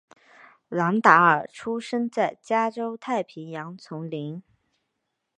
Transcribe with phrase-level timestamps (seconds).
[0.69, 4.41] 兰达尔出生在加州太平洋丛林。